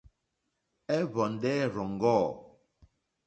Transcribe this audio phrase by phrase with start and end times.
[0.97, 2.21] Ɛ́hwɔ̀ndɛ́ ɛ́ rzɔ́ŋɡɔ̂.